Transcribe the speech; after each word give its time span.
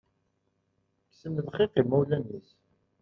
Kksen 1.09 1.31
lxiq 1.45 1.73
imawlan-is. 1.81 2.49